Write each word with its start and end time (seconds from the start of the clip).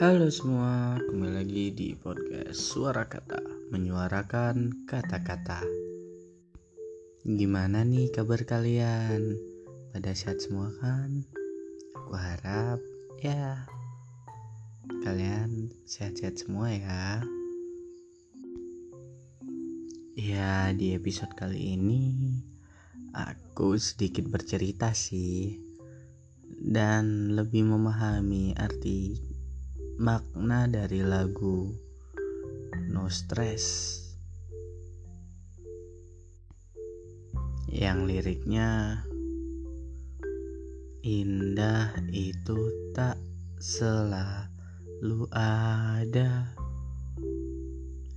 Halo 0.00 0.32
semua, 0.32 0.96
kembali 0.96 1.44
lagi 1.44 1.76
di 1.76 1.92
podcast 1.92 2.56
Suara 2.56 3.04
Kata 3.04 3.36
Menyuarakan 3.68 4.88
kata-kata 4.88 5.60
Gimana 7.20 7.84
nih 7.84 8.08
kabar 8.08 8.40
kalian? 8.48 9.36
Pada 9.92 10.16
sehat 10.16 10.40
semua 10.40 10.72
kan? 10.80 11.20
Aku 11.92 12.16
harap 12.16 12.80
ya 13.20 13.68
Kalian 15.04 15.68
sehat-sehat 15.84 16.48
semua 16.48 16.72
ya 16.72 17.20
Ya 20.16 20.72
di 20.72 20.96
episode 20.96 21.36
kali 21.36 21.76
ini 21.76 22.40
Aku 23.12 23.76
sedikit 23.76 24.24
bercerita 24.32 24.96
sih 24.96 25.60
dan 26.60 27.36
lebih 27.36 27.68
memahami 27.68 28.56
arti 28.56 29.30
makna 30.00 30.64
dari 30.64 31.04
lagu 31.04 31.76
No 32.88 33.04
Stress. 33.12 34.00
Yang 37.68 37.98
liriknya 38.08 39.04
indah 41.04 41.92
itu 42.16 42.56
tak 42.96 43.20
selalu 43.60 45.28
ada. 45.36 46.48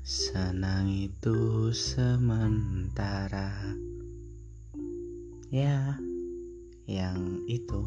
Senang 0.07 0.87
itu 0.87 1.67
sementara. 1.75 3.59
Ya 5.51 5.99
yang 6.87 7.43
itu 7.51 7.83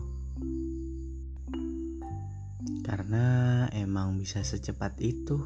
karena 2.87 3.67
emang 3.75 4.15
bisa 4.15 4.47
secepat 4.47 4.95
itu. 5.03 5.43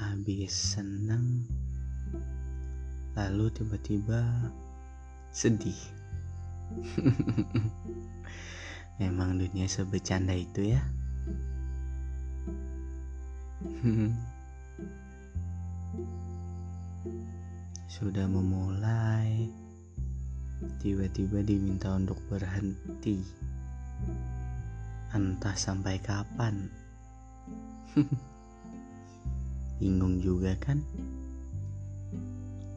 Habis 0.00 0.80
seneng 0.80 1.44
lalu 3.12 3.52
tiba-tiba 3.52 4.24
sedih. 5.28 5.76
Memang 9.00 9.36
dunia 9.36 9.68
sebecanda 9.68 10.32
itu 10.32 10.72
ya. 10.72 10.80
Sudah 17.92 18.24
memulai 18.24 19.52
tiba-tiba 20.80 21.44
diminta 21.44 21.92
untuk 21.92 22.16
berhenti 22.32 23.45
entah 25.14 25.54
sampai 25.54 26.02
kapan. 26.02 26.66
Bingung 29.78 30.18
juga 30.18 30.56
kan 30.58 30.82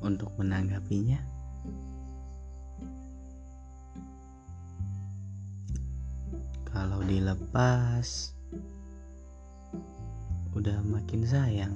untuk 0.03 0.29
menanggapinya? 0.37 1.17
Kalau 6.69 7.01
dilepas, 7.01 8.31
udah 10.53 10.79
makin 10.85 11.25
sayang. 11.25 11.75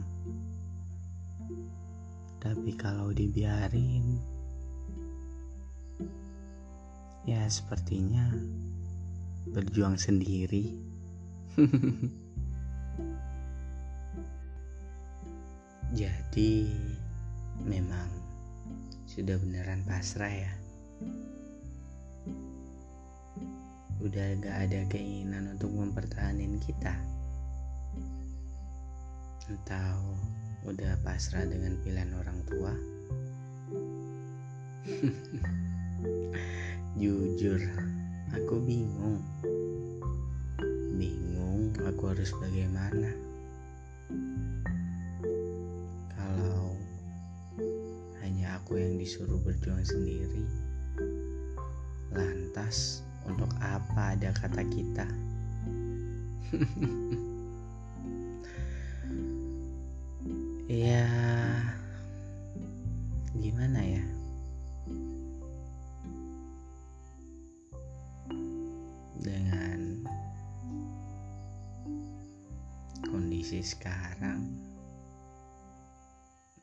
Tapi 2.38 2.76
kalau 2.76 3.10
dibiarin, 3.16 4.20
ya 7.24 7.48
sepertinya 7.48 8.28
berjuang 9.54 10.02
sendiri. 10.02 10.74
Jadi 15.94 16.74
memang 17.62 18.10
sudah 19.06 19.38
beneran 19.38 19.86
pasrah 19.86 20.34
ya. 20.34 20.50
Udah 24.02 24.34
gak 24.42 24.58
ada 24.68 24.82
keinginan 24.90 25.54
untuk 25.54 25.70
mempertahankan 25.70 26.58
kita. 26.58 26.98
Atau 29.54 30.18
udah 30.66 30.98
pasrah 31.06 31.46
dengan 31.46 31.78
pilihan 31.86 32.10
orang 32.18 32.42
tua. 32.50 32.74
Jujur, 37.00 37.62
Aku 38.34 38.58
bingung. 38.66 39.22
Bingung 40.98 41.70
aku 41.86 42.10
harus 42.10 42.34
bagaimana. 42.42 43.14
Kalau 46.18 46.74
hanya 48.26 48.58
aku 48.58 48.82
yang 48.82 48.98
disuruh 48.98 49.38
berjuang 49.46 49.86
sendiri. 49.86 50.50
Lantas 52.10 53.06
untuk 53.30 53.54
apa 53.62 54.18
ada 54.18 54.34
kata 54.34 54.66
kita? 54.66 55.06
ya 60.90 61.06
gimana 63.38 63.78
ya? 63.78 64.02
Kondisi 73.54 73.78
sekarang. 73.78 74.50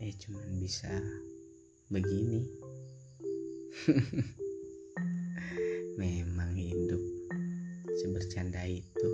Eh 0.02 0.10
cuman 0.10 0.58
bisa 0.58 0.90
begini. 1.86 2.42
Memang 6.02 6.50
hidup 6.58 6.98
sebercanda 7.94 8.66
itu. 8.66 9.10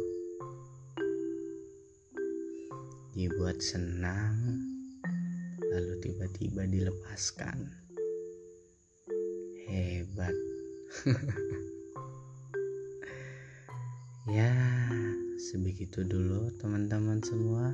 Dibuat 3.13 3.61
senang 3.61 4.57
lalu 5.61 6.01
tiba-tiba 6.01 6.65
dilepaskan. 6.65 7.61
Hebat. 9.69 10.33
Ya, 14.27 14.51
sebegitu 15.47 16.03
dulu 16.03 16.51
teman-teman 16.59 17.23
semua. 17.23 17.71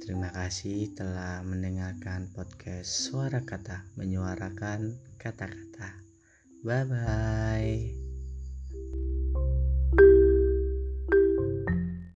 Terima 0.00 0.32
kasih 0.32 0.96
telah 0.96 1.44
mendengarkan 1.44 2.32
podcast 2.32 2.88
Suara 2.88 3.44
Kata, 3.44 3.84
menyuarakan 4.00 4.96
kata-kata. 5.20 6.00
Bye 6.64 6.84
bye. 6.88 7.99